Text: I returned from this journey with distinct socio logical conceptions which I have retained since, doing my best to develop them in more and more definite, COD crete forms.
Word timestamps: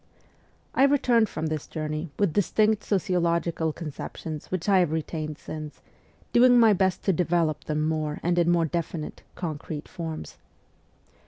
I 0.73 0.85
returned 0.85 1.29
from 1.29 1.45
this 1.45 1.67
journey 1.67 2.09
with 2.17 2.33
distinct 2.33 2.83
socio 2.83 3.19
logical 3.19 3.71
conceptions 3.71 4.49
which 4.49 4.67
I 4.67 4.79
have 4.79 4.91
retained 4.91 5.37
since, 5.37 5.79
doing 6.33 6.59
my 6.59 6.73
best 6.73 7.03
to 7.03 7.13
develop 7.13 7.65
them 7.65 7.83
in 7.83 7.87
more 7.87 8.19
and 8.23 8.47
more 8.47 8.65
definite, 8.65 9.21
COD 9.35 9.59
crete 9.59 9.87
forms. 9.87 10.37